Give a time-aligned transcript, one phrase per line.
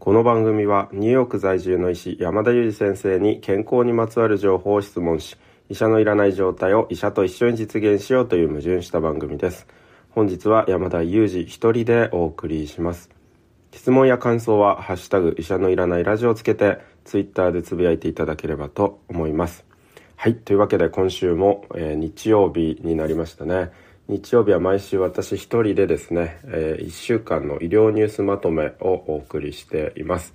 [0.00, 5.36] この番組はニューヨーク在住の医師山田裕二先生に健康にまつわる情報を質問し
[5.68, 9.66] 医者のいらない状態を医者と一緒に実現しようという矛盾した番組です。
[10.08, 13.10] 本日は山田裕二一人でお送りします。
[13.72, 19.66] 質問や感想はハッシュタグ医者のいらないラジオをつけてツイッターでつぶやいていただければと思います。
[20.16, 23.70] はいというわけで今週も、えー、日曜日になりましたね。
[24.10, 30.32] 日曜日は毎週私一人でですね、えー、1週間の医療ニュースまとめをお送りしています。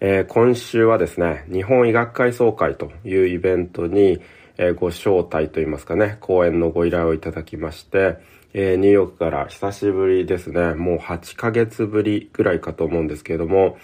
[0.00, 4.20] えー、今週はですね、日本医学会総会というイベントに、
[4.58, 8.16] えー、ご招待といいますかね、講演のご依頼をいただきまして、
[8.54, 13.78] えー、ニューヨークから久しぶりですね、もう8ヶ月ぶりぐらいかと思うんですけれども、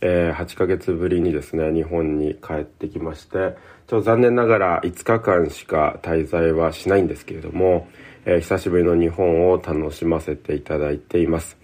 [0.00, 3.54] えー、8ヶ月ぶりにですね、日本に帰ってきまして、ちょっ
[3.88, 7.88] と残念ながら5日間しか滞在はしないんですけれども、
[8.30, 11.56] えー、久しぶりの日本を楽しませていただいています。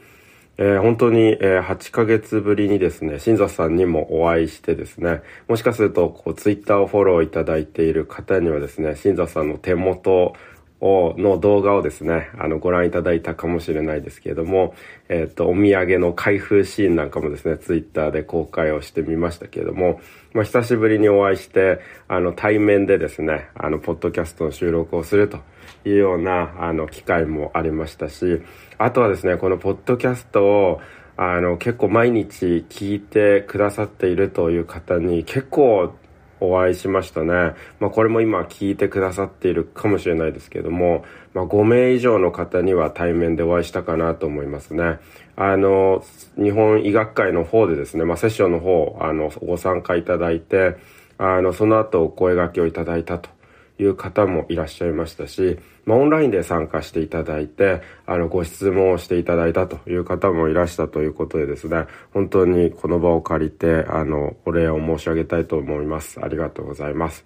[0.57, 10.33] えー、本当に、えー、8ヶ月ぶりにですね、新座さんにもお会いしてですね、もしかすると、こう、ツイッターをフォローいただいている方にはですね、新座さんの手元
[10.81, 14.75] を、の動画をですね、あの、ご覧いただいたかもしれないですけれども、
[15.09, 20.01] えっ、ー、と、お土産の開封シーンなんかもですね、ツイッターで公開をしてみましたけれども、
[20.33, 25.39] まあ、久しぶりにお会いして、あの、対面でですね、あの、ポッドキャストの収録をすると
[25.85, 28.43] いうような、あの、機会もありましたし、
[28.77, 30.81] あとはですね、このポッドキャストを、
[31.17, 35.95] あの、結構毎日聞いてくださっているという方に結構
[36.41, 37.55] お会いしましたね。
[37.81, 44.99] まあこれも今聞いてくださっているかもしれないですけども、まあ5名以上の方には対面でお会いしたかなと思いますね。
[45.37, 46.05] あの、
[46.37, 50.77] 日本医学会の方でですね、まあセッションの方、あの、ご参加いただいて、
[51.19, 53.31] あの、その後お声掛けをいただいたと
[53.79, 66.21] いう方もいらっしゃいましたし、まあ、オンラインで参加していただいて、あの、ご質問をしていただいたという方もいらしたということでですね、本当にこの場を借りて、あの、お礼を申し上げたいと思います。
[66.23, 67.25] ありがとうございます。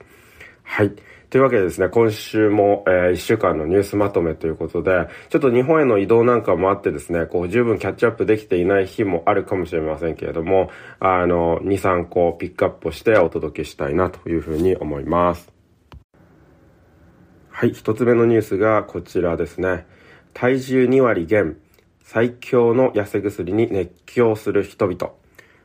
[0.62, 0.92] はい。
[1.30, 15.58] というわけでですね、今週も、えー、1週間のニュースまとめということで、ちょっと日本への移動なんかもあってですね、こう十分キャッチアップできていない日もあるかもしれませんけれども、あの、2、3個ピックアップしてお届けしたいなというふうに思います。
[17.58, 19.85] はい、一つ目のニュースがこちらですね。
[20.33, 21.57] 体重2割減、
[22.05, 25.11] 最強の痩せ薬に熱狂する人々。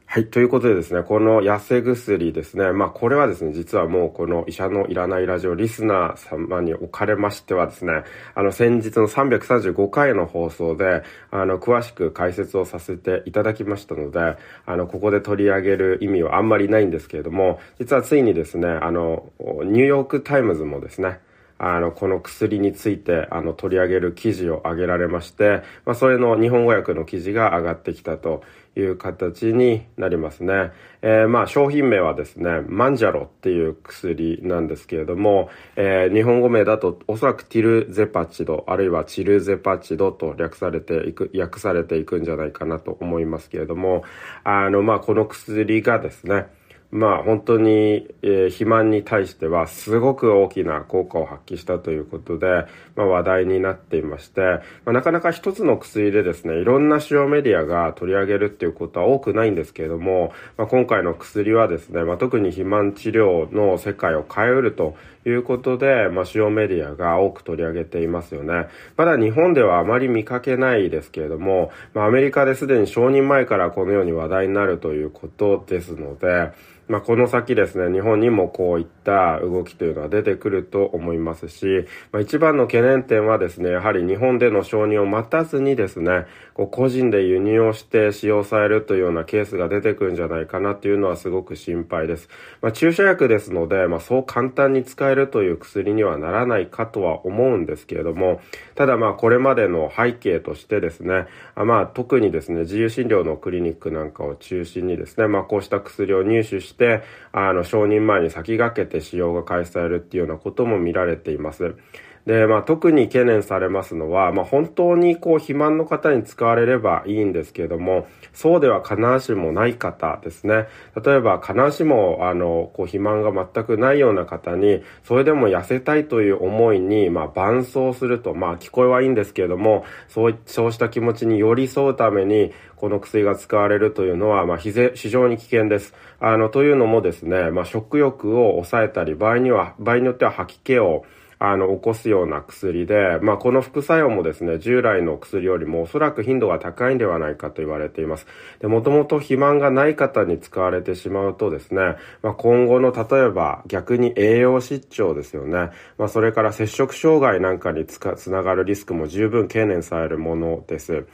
[0.08, 0.26] はい。
[0.26, 2.72] ということでですね、この痩せ薬ですね。
[2.72, 8.02] まあ、これはですね、実はもうこの医者のいらないラジオリスナー様におかれましてはですね、
[8.34, 21.20] あの、先日の335回の放送で、あの、詳しく解説をさせていただきましたので、あの、ここで取り上げる意味はあんまりないんですけれども、実はついにですね、あの、ニューヨークタイムズもですね、
[21.66, 28.44] あの、この薬について、あの、取り上げる記事を上げられまして、まあ、それの日本語訳の記事が上がってきたと
[28.76, 30.74] いう形になりますね。
[31.02, 44.04] えー、まあ、商品名はですね、マンジャロっていう薬なんですけれども、えー、日本語名だとおそらくティルゼパチド、あるいはチルゼパチドと略されていく、訳されていくんじゃないかなと思いますけれども、
[44.44, 46.48] あの、まあ、この薬がですね、
[46.94, 52.66] まあ本当に、えー、肥満に対してはすごく大きな効果を発揮したということで、
[52.96, 54.42] まあ話題になっていまして、
[54.86, 64.96] まあ、なかなか一つの薬でですね、いろんな主要メディアが取り上げるっていうことは多くないんですけれども、まあ、今回の薬はですね、まあ、特に肥満治療の世界を変えうると
[65.26, 68.68] いうことで、まあ、主要メディアが多く取り上げていますよね。
[68.98, 76.52] まだ日本ではあまり見かけないですけれども、まあ、アメリカですでに承認前からこのように話題になるということですので、
[76.94, 92.30] まあ、この先ですね、日本にもこういった動きというのは出てくると思いますし、まあ、一番の懸念点はですね、やはり日本での承認を待たずにですね、こう個人で輸入をして使用されるというようなケースが出てくるんじゃないかなっていうのはすごく心配です。
[92.62, 98.40] まあ、注射薬ですので、まあ、そう簡単に使えるという薬にはならないかとは思うんですけれども、
[98.76, 106.83] ただまあこれまでの背景としてですね、あまあ特にですね、自由診療のクリニックなんかを中心にですね、まあこうした薬を入手、して、
[107.32, 111.76] あの、承認前に先駆けて使用が開始されるっていうようなことも見られています。
[112.26, 120.68] で、まあ、特に懸念されますのは、まあ、本当にこう、肥満の方に使われればいいんですけれども、そうでは必ずしもない方ですね。
[121.04, 135.94] 例えば、必ずしも、あの、こう、肥満が全くないような方に、それでも痩せたいという思いに、まあ、伴走すると、まあ、聞こえはいいんですけれども、そう、そうした気持ちに寄り添うために、この薬が使われるというのは、まあ、非常に危険です。
[136.20, 141.06] あの、というのもですね、まあ、食欲を抑えたり、場合には、場合によっては吐き気を、
[141.46, 148.26] あの、起こすような薬で、まあ、この副作用もですね、従来の薬よりもおそらく頻度が高いんではないかと言われています。
[148.62, 155.72] で、もともと肥満がない方に使われてしまうとですね、まあ、今後の例えば逆に栄養失調ですよね。
[155.98, 161.06] まあ、それから摂食障害なんかにつかつながるリスクも十分懸念されるものです。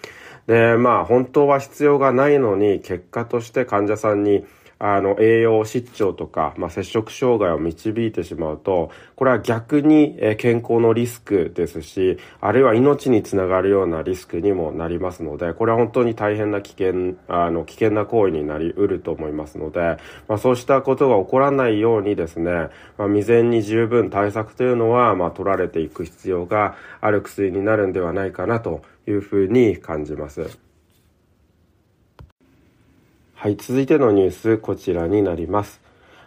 [0.46, 4.46] で、まあ、本当は必要がないのに、結果として患者さんに
[4.80, 19.98] あの、栄養失調とか、まあ、接触障害を導いてしまうと、これは逆にえ健康のリスクですし、あるいは命につながるようなリスクにもなりますので、これは本当に大変な危険、あの、危険な行為になり得ると思いますので、
[20.30, 22.52] まあ、そうしたことが起こらないようにですね、
[22.98, 30.69] まあ、未然に十分対策というのは、まあ、取られていく必要がある薬になるんではないかなというふうに感じます。
[33.42, 35.80] はい、続いてのニュース、こちらになります。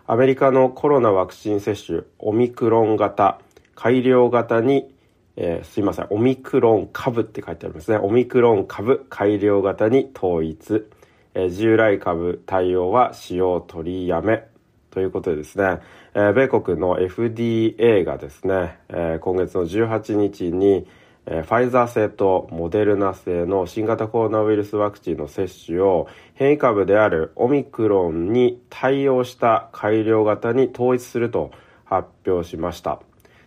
[0.07, 3.39] アメリカのコロナワクチン接種、オミクロン型、
[3.75, 4.95] 改良型に、
[5.37, 7.99] えー、すいません、オミクロン株って書いてありますね。
[7.99, 10.87] オミクロン株改良型に統一。
[11.35, 14.47] えー、従来株対応は使用取りやめ。
[14.91, 15.81] ということでですね、
[16.15, 20.87] えー、米国の FDA がですね、えー、今月の18日に、
[21.25, 31.53] ファイザー製とモデルナ製の新型コロナウイルスワクチンの接種を変異株であるオミクロンに対応した改良型に統一すると
[31.85, 33.01] 発表しました。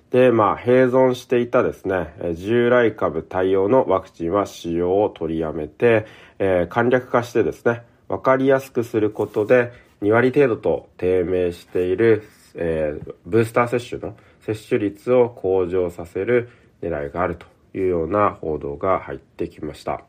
[0.10, 6.06] で、まあ、併存していたですね、従来株対応のワクチンは使用を取りやめて、
[6.40, 12.24] えー、簡略化してですね、わかりやすくすることで2割程度と低迷している、
[12.54, 16.50] えー、ブースター接種の接種率を向上させる
[16.82, 20.02] 狙いがあるというような報道が入ってきました。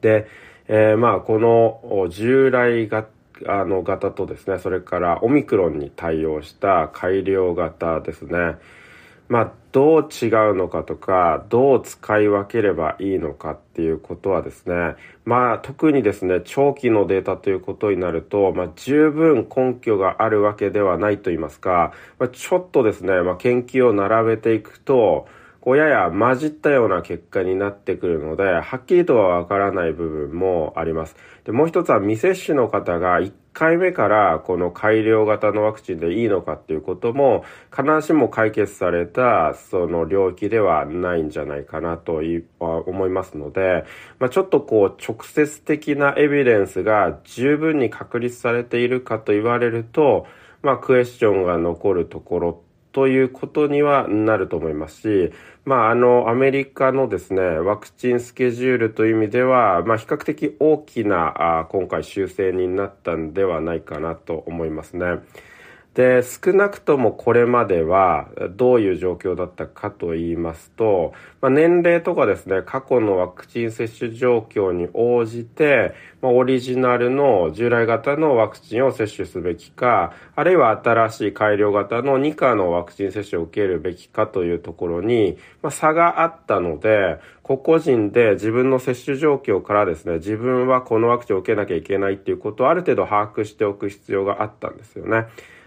[0.00, 0.26] で、
[0.68, 3.08] えー、まあこの従来型
[3.46, 8.58] あの型とですね、それからオミクロンに対応した改良型ですね。
[9.28, 25.26] まあ、どう違うのかとか、どう使い分ければいいのかっていうことはですね、まあ、特にですね、長期のデータということになると、まあ、十分根拠があるわけではないと言いますか、まあ、ちょっとですね、まあ、研究を並べていくと、
[25.64, 31.16] こうやや混じったような結果になってくるので、はっきりとはわからない部分もあります。
[31.44, 42.20] で、もう一つは未接種の方が1回目からこの改良型のワクチンでいいのかっていうことも、必ずしも解決されたその領域ではないんじゃないかなと
[42.60, 43.86] 思いますので、
[44.18, 50.26] まあ、ちょっとこう直接的なエビデンスが十分に確立されているかと言われると、
[50.60, 52.64] まあ、クエスチョンが残るところ
[52.94, 55.32] ということにはなると思いますし、
[55.64, 65.20] まあ、あの、アメリカのですね、ワクチンスケジュールという意味では、まあ、比較的大きな、あ今回修正になったんではないかなと思いますね。
[65.94, 95.26] で、少なくともこれまではどういう状況だったかと言いますと、まあ、年齢とかですね、過去のワクチン接種状況に応じて、まあ、オリジナルの従来型のワクチンを接種すべきか、あるいは新しい改良型の2価のワクチン接種を受けるべきかというところに、まあ、差があったので、個々人で自分の接種状況からですね、自分はこのワクチンを受けなきゃいけないっていうことをある程度把握しておく必要があったんですよね。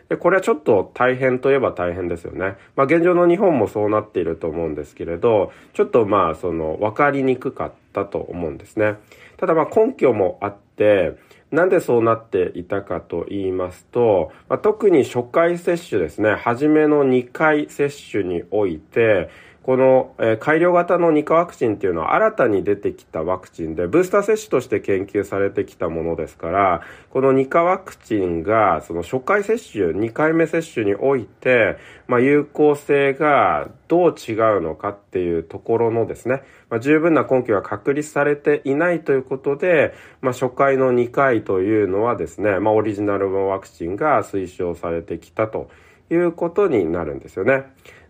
[0.09, 2.57] で、これはちょっと大変といえば大変ですよね。
[2.75, 8.95] まあ現状の日本もそうなっていると思うんですけれど、ちょっとまあその分かりにくかったと思うんですね。
[9.38, 11.18] ただまあ根拠もあって、
[11.51, 19.30] なんでそうなっていたかと言いますと、まあ、特に初回接種ですね、初めの2回接種において、
[19.68, 31.76] この、え、改良型の2価ワクチンっていうのは新たに出てきたワクチンで、ブースター接種として研究されてきたものですから、この2価ワクチンが、その初回接種、2回目接種において、
[32.07, 45.69] まあ、有効性がどう違うのかっていうところのですね、まあ、十分な根拠が確立されていないということで、まあ、初回の2回というのはですね、ま、オリジナルのワクチンが推奨されてきたと
[46.09, 47.66] いうことになるんですよね。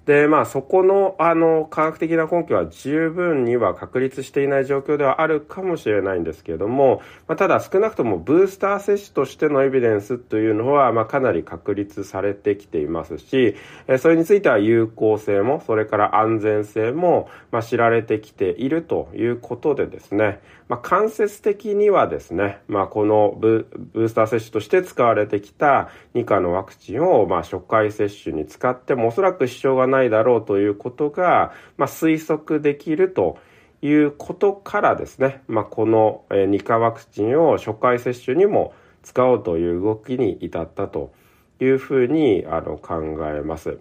[0.08, 33.38] で、まあそこのあの科学的な根拠は十分には確立していない状況ではあるかもしれないんですけれども、まあ、ただ少なくともブースター接種としてのエビデンスというのは、まあ、かなり確立されてきていますし、えそれについては有効性も、それから安全性も、まあ、知られてきているということでですね、まあ、間接的にはですね、まあ、このブースター接種として使われてきた2価のワクチンを、まあ、初回接種に使ってもおそらく支障がないだろうということが、まあ、推測できると
[33.82, 41.14] いうことからですね、まあ、この2価ワクチンを初回接種にも使おうという動きに至ったと
[41.62, 42.96] いうふうにあの考
[43.28, 43.80] えます。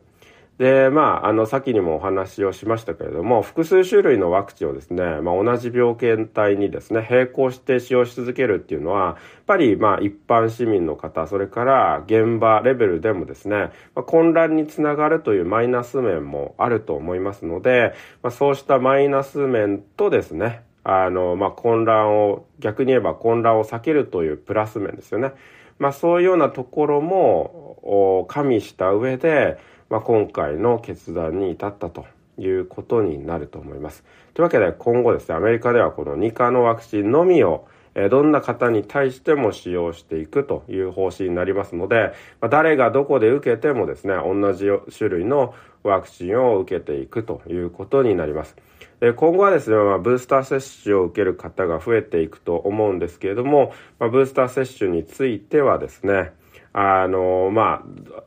[0.59, 25.33] で、まあ、あの、先にもお話をしましたけれども、複数種類のワクチンをですね、まあ、同じ病原体にですね、並行して使用し続けるっていうのは、やっぱり、まあ、一般市民の方、それから現場レベルでもですね、まあ、混乱につながるというマイナス面もあると思いますので、まあ、そうしたマイナス面とですね、あの、まあ、混乱を、逆に言えば混乱を避けるというプラス面ですよね。
[25.79, 32.07] まあ、そういうようなところも加味した上で、まあ、今回の決断に至ったと
[32.39, 34.05] いうことになると思います。
[34.35, 37.67] というわけで今後ですね、アメリカではこの2価のワクチンのみを
[38.11, 42.13] どんな方に対しても使用していくという方針になりますので、
[42.51, 44.67] 誰がどこで受けてもですね、同じ
[44.97, 48.57] 種類のワクチンを受けていくということになります。
[49.01, 56.33] 今後はですね、まあ、ブースター接種を受ける方が増えていくと思うんですけれども、まあ、ブースター接種についてはですね、
[56.73, 58.23] あの、まあ、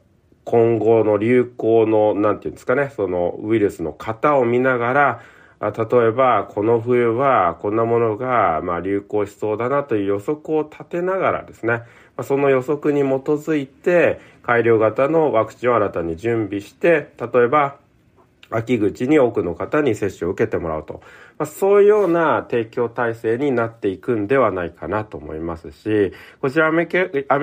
[0.50, 5.22] 今後の流行の、なんていうんですかね、そのウイルスの型を見ながら、
[5.62, 11.84] 例えば、この冬はこんなものが、まあ、流行しそうだなという予測を立てながらですね、
[12.24, 17.76] その予測に基づいて、改良型のワクチンを新たに準備して、例えば、
[18.52, 21.02] 秋口に多くの方に接種を受けてもらうと。
[21.38, 26.88] まあ、そういうような提供体制になっていくんではないかなと思いますし、こちらアメ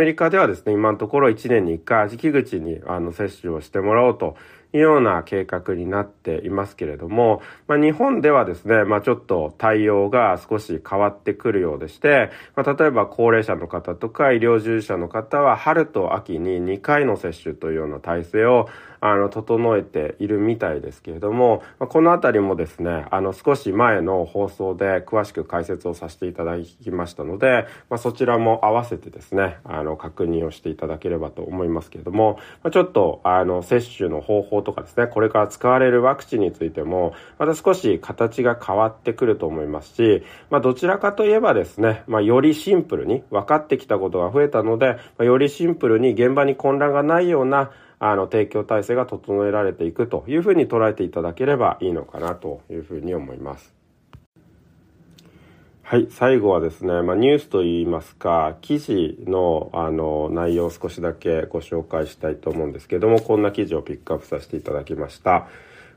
[0.05, 4.37] リカではですね、今のところ1年に1回秋口にあの接種をしてもらおうと
[4.77, 18.69] いうような計画になっていますけれども、まあ、日本ではですね、まあ、ちょっと対応が少し変わってくるようでして、まあ、例えば高齢者の方とか医療従事者の方は春と秋に2回の接種というような体制を
[19.00, 53.75] あの整えているみたいですけれども、まあ、このあたりもですね、あの少し前の放送で詳しく解説をさせていただきましたので、まあ、そちらも合わせてですね、あの確認をしていただければと思いますけれども、まあ、ちょっとあの接種の方法とかですね、これから使われるワクチンについても、また少し形が変わってくると思いますし、まあ、どちらかといえばですね、まあ、よりシンプルに分かってきたことが増えたので、まあ、よりシンプルに現場に混乱がないようなあの提供体制が整えられていくというふうに捉えていただければいいのかなというふうに思います。
[55.83, 65.47] はい、最後はですね、まあ、ニュースといいますか、記事のあの内容を少しだけご紹介したいと思うんですけども、こんな記事をピックアップさせていただきました。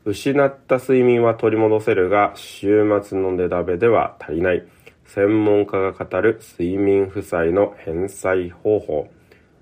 [0.05, 4.63] 失った睡眠は取り戻せるが、週末の寝だめでは足りない。
[5.05, 9.09] 専門家が語る睡眠負債の返済方法。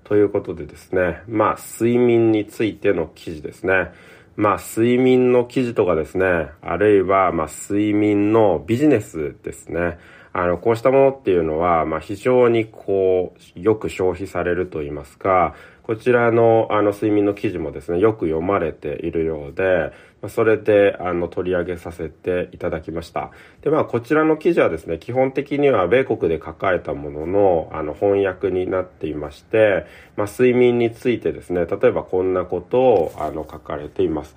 [0.08, 3.92] ということでですね、まあ、睡眠についての記事ですね。
[4.36, 9.98] まあ、睡眠の記事とかですね、あるいは、まあ、睡眠のビジネスですね。
[10.32, 15.54] あの、こうしたものっていうのは、まあ、非常にこう、よく消費されると言いますか、
[15.88, 19.90] こちらの、あの、睡眠の記事もですね、よく読まれているようで、
[20.28, 23.30] それで、あの、取り上げさせていただきました。
[23.62, 34.36] で、まあ、こちらの記事はですね、基本的には米国で書かれたものの、あの、翻訳になっていまして、まあ、睡眠についてですね、例えばこんなことを、あの、書かれています。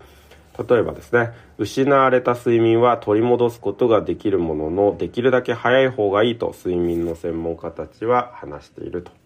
[0.57, 9.20] 例えばですね、失われた睡眠は取り戻すことができるものの、できるだけ早い方がいいと睡眠の専門家たちは話していると。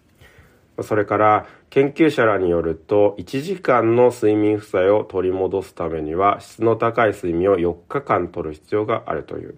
[0.82, 9.56] それから研究者らによると1時間の睡眠負債を取り戻すためには質の高い睡眠を4日間取る必要があるという。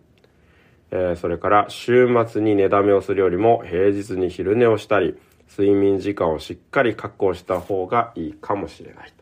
[0.91, 5.19] えー、それから週末に寝だめをするよりも平日に昼寝をしたり
[5.51, 9.13] 睡眠時間をしっかり確保した方がいいかもしれない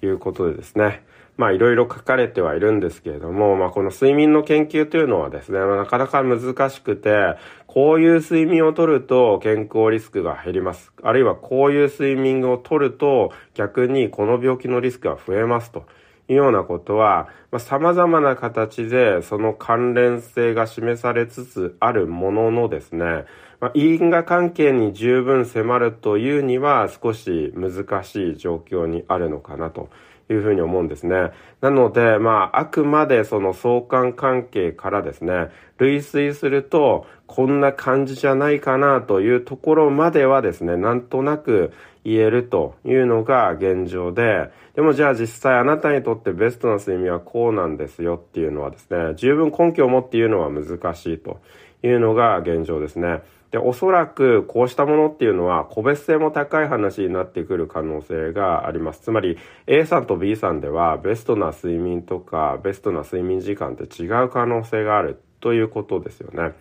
[0.00, 1.04] ということでですね。
[1.36, 7.36] まあいろいろ書かれてはいるんですけれども、まあこの睡眠の研究というのはですね、なかなか難しくて、
[7.66, 10.92] こういう睡眠をとると健康リスクが減ります。
[11.02, 15.86] あるいはこういう睡眠をとると逆にこの病気のリスクが増えますと。
[16.28, 23.24] いうようなことは、まあ、様々な形でその関連性が示されつつあるもののですね、
[23.60, 29.90] まあ、因果関係に十分迫るというには少し難しい状況にあるのかなと
[30.32, 31.30] いうふうに思うんですね。
[31.60, 41.72] なので、まあ、あくまでその相関関係からですね、類推すると、こんな感じじゃないかなというところまではですね、なんとなく
[42.04, 51.40] 言えるというのが現状で、でもじゃあ実際あなたにとってベストな睡眠はこうなんですよっていうのはですね、十分根拠を持って言うのは難しいと
[51.82, 53.22] いうのが現状ですね。
[53.52, 59.00] で、おそらくこうしたものっていうのは個別性も高い話になってくる可能性があります。
[59.00, 66.54] つまり A さんと B さんではベストな睡眠とかベストな睡眠時間って違う可能性があるということですよね。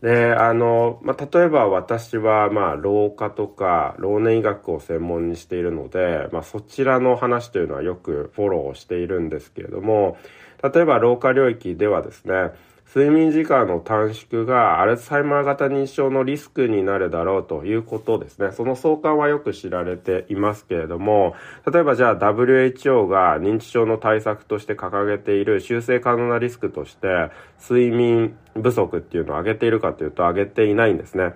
[0.00, 10.16] で、あの、まあ、例えば私は、まあ、老化とか、老年医学を専門にしているので、まあ、そちらの話というのはよくフォローしているんですけれども、
[10.62, 12.50] 例えば老化領域ではですね、
[12.86, 18.52] 睡眠時間の短縮がアルツハイマー型認知症のリスクになるだろうということですね。
[18.52, 21.34] その相関はよく知られていますけれども、
[21.72, 31.34] 例えばじゃあ WHO が認知症の対策として掲げている修正可能なリスクとして睡眠不足っていうのを挙げているかというと上げていないんですね。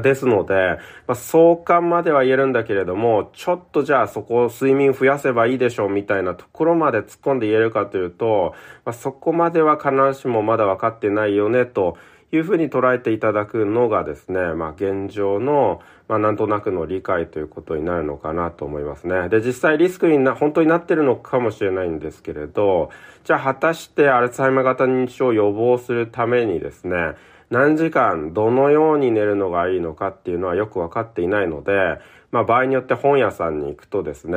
[0.00, 8.54] ですので、まあ、相関までは言えるんだけれども、ちょっとじゃあそこを睡眠増やせばいいでしょうみたいなところまで突っ込んで言えるかというと、
[8.84, 11.96] まあ、そこまでは必ずしもまだ分かってないよねと
[12.30, 19.28] いうふうに捉えていただくのがですね、まあ現状の、まあなんとなくの理解ということになるのかなと思いますね。
[19.30, 22.90] で、実際リスクにな、本当になってるのかもしれないんですけれど、
[23.24, 27.14] じゃあ果たしてアルツハイマー型認知症を予防するためにですね、
[27.50, 31.98] 何時間どのように寝るのがいいのかっていうのはよくわかっていないので、
[32.30, 34.36] まあ場合によって本屋さんに行くとですね、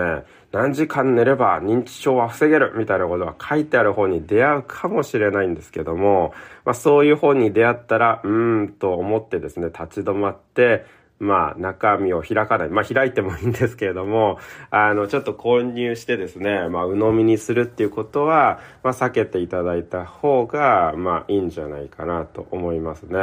[0.51, 10.85] 何時間寝れば認知症は防げるみたいなことが書いてある本に出会うかもしれないんですけども、まあそういう本に出会ったら、うーんと思ってですね、立ち止まって、
[11.21, 12.69] まあ、中身を開かない。
[12.69, 14.39] まあ、開いてもいいんですけれども、
[14.71, 23.19] あの、ちょっと購入してですね、まあ、鵜呑みにするっていうことは、まあ、避けていただいた方が、まあ、いいんじゃないかなと思いますね。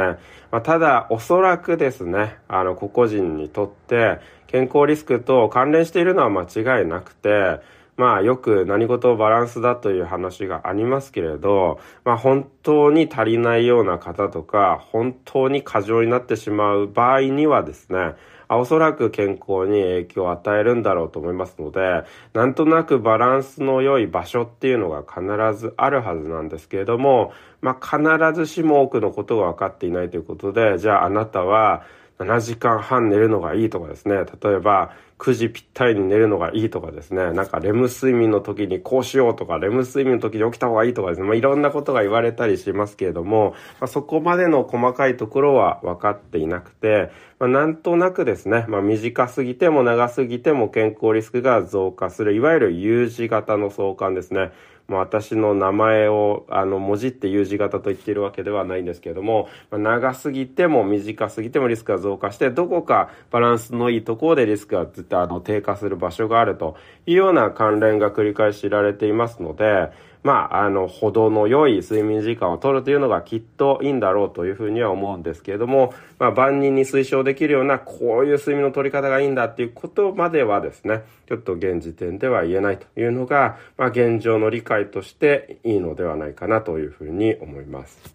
[0.49, 7.59] まあ、ただ、おそらくですね、あの、個々人にとって、健康リスクと関連しているのは間違いなくて、
[7.99, 18.15] まあよく何事バランスだという話がありますけれど、まあ本当に足りないような方とか、本当に過剰になってしまう場合にはですね、
[18.47, 27.99] おそらく健康に影響を与えるんだろうと思いますので、なんとなくバランスの良い場所っていうのが必ずあるはずなんですけれども、まあ必
[28.33, 31.83] ずしも多くのことが分かっていないということで、じゃああなたは
[32.19, 47.09] 7時間半寝るのがいいとかですね、例えば9時ぴったりに寝るのがいいとかですね、なんかレム睡眠の時にこうしようとか、レム睡眠の時に起きた方がいいとかですね、まあ、いろんなことが言われたりしますけれども、まあ、そこまでの細かいところは分かっていなくて、
[47.39, 54.51] まあ、なんとなくですね、まあ、短すぎても長すぎても健康リスクが増加する、いわゆる U 字型の相関ですね。
[54.89, 66.75] まあ、私の名前をあの文字って U 字型と言っているわけではないんですけれども、まあ、長すぎても短すぎてもリスクが増加して、どこかバランスのいいところでリスクがずっとあの低下する場所があると
[67.05, 88.13] いうような関連が繰り返し知られていますので、まあ、あの、程の良い睡眠時間を取るというのがきっといいんだろうというふうには思うんですけれども、まあ、万人に推奨できるような、こういう睡眠の取り方がいいんだっていうことまではですね、ちょっと現時点では言えないというのが、まあ、現状の理解としていいのではないかなというふうに思います。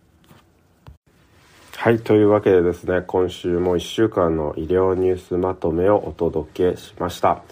[1.77, 1.99] はい。
[1.99, 7.43] というわけでですね、今週も1週間の医療ニュースまとめをお届けしました。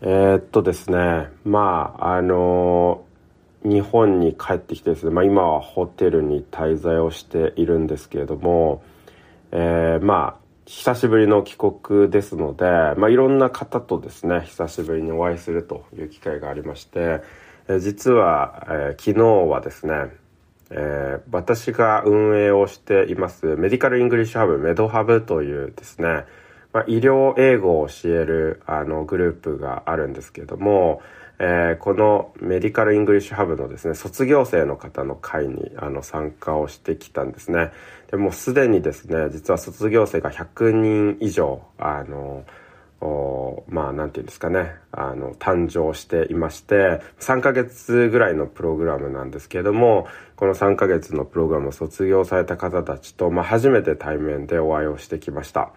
[0.00, 3.04] えー、っとですね、まあ、あの
[3.64, 8.82] 日本に帰ってきてですね、まあ、今はホテルに滞在をしているんですけれども、
[9.50, 12.64] えー、まあ久しぶりの帰国ですので、
[12.98, 17.22] まあ、いろんな方とですね久しぶりにお会いするという機会がありまして、
[17.68, 19.94] えー、実は、えー、昨日はですね、
[20.70, 26.26] え、私が運営をしていますメディカルイングリッシュハブメドハブというですね、
[26.72, 31.00] まあ、医療英語を教えるあのグループがあるんですけれども、
[31.38, 37.70] えー、このメディカル・イングリッシュ・ハブのですね、卒業生の方の会にあの参加をしてきたんですね。
[38.10, 42.44] でもすでにですね、実は卒業生が100人以上、あの、
[43.68, 55.70] まあ、なんていうんですかね、あの、誕生していまして、3ヶ月ぐらいのプログラムなんですけれども、この3ヶ月のプログラムを卒業された方たちと、まあ、初めて対面でお会いをしてきました。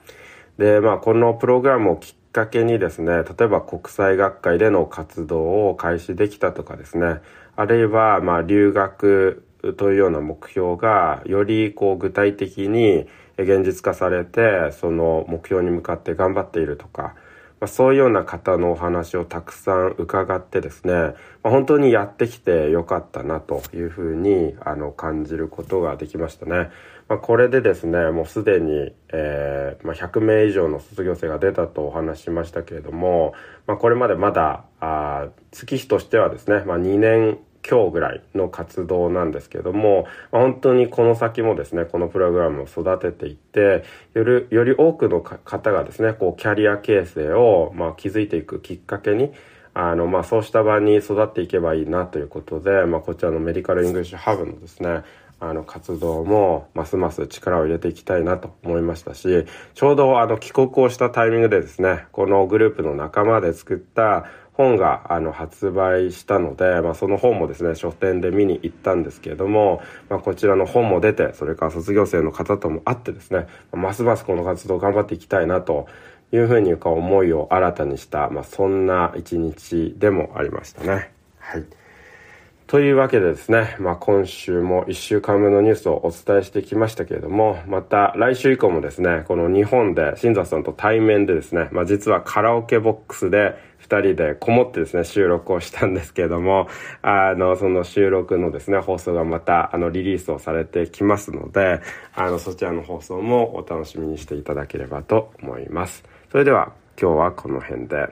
[0.58, 7.22] で、まあ、このプログラムをきっかけにですね、例えば国際学会での活動を開始できたとかですね、
[7.56, 9.44] あるいは、まあ、留学
[9.78, 17.16] というような目標が、よりこう具体的に現実化されて、その目標に向かって頑張っているとか、
[17.60, 21.14] まあ、そういうような方のお話をたくさん伺ってですね、ま
[21.44, 26.72] あ、本当にやってきてよかったなというふうにあの感じることができましたね。
[27.12, 33.34] まあ、これでですね、もうすでに、えー、まあ、100名以上の卒業生が出たとお話ししましたけれども、
[33.68, 37.38] まあ、これまでまだ、あ月日としてはですね、まあ、2年
[37.70, 49.34] 今日ぐらいの活動なんですけども、まあ、本当にこの先もですね、このプログラムを育てていって、より、より多くの方がですね、こう、キャリア形成を、まあ、築いていくきっかけに、
[49.74, 55.04] あの、まあ、そうした場に育っていけばいいなということで、まあ、こちらのメディカルイングリッシュハブのですね、
[55.42, 75.88] あの活動もますます力を入れていきたいなと思いましたし、ちょうどあの帰国をしたタイミングでですね、このグループの仲間で作った本があの発売したので、まあ、その本もですね書店で見に行ったんですけれども、まあ、こちらの本も出てそれから卒業生の方とも会ってですねますますこの活動頑張っていきたいなと
[76.32, 81.12] いうふうに思いを新たにした、まあ、そんな一日でもありましたね。
[81.40, 81.81] はい
[82.72, 96.70] というわけでですね、まあ、今週も1週間目のニュースをお伝えしてきましたけれども、また来週以降もですね、この日本で新座さんと対面でですね、まあ、実はカラオケボックスで2人でこもってですね、収録をしたんですけれども、
[97.02, 101.82] あの、その収録のですね、放送がまた、あの、リリースをされてきますので、
[102.16, 106.06] あの、そちらの放送もお楽しみにしていただければと思います。
[106.32, 108.08] それでは、今日はこの辺で。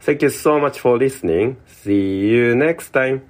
[0.00, 1.56] Thank you so much for listening.
[1.66, 3.22] See you next time.